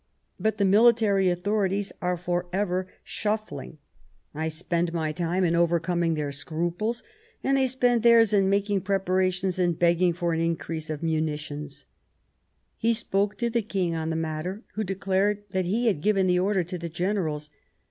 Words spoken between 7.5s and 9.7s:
they spend theirs in making preparations